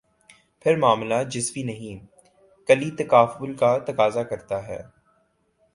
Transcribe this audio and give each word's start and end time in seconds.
پھر 0.59 0.77
معاملہ 0.77 1.13
جزوی 1.29 1.63
نہیں، 1.63 2.05
کلی 2.67 2.91
تقابل 2.91 3.53
کا 3.53 3.77
تقاضا 3.77 4.23
کرتا 4.23 4.67
ہے۔ 4.67 4.81